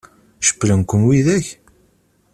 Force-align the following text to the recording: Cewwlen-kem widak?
Cewwlen-kem 0.47 1.01
widak? 1.07 1.45